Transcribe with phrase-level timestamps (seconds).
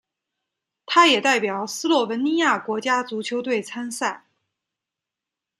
[0.87, 4.25] 他也代表斯洛文尼亚国家足球队参赛。